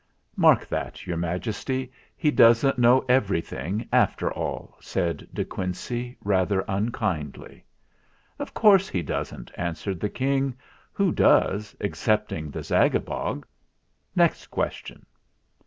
[0.35, 1.91] "Mark that, Your Majesty!
[2.17, 7.63] He doesn't know everything, after all!" said De Quincey, rather unkindly.
[8.39, 10.57] "Of course he doesn't," answered the King.
[10.91, 13.43] "Who does excepting the Zagabog?
[14.15, 15.05] Next question."